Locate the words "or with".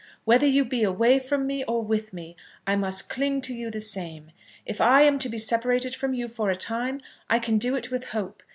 1.63-2.11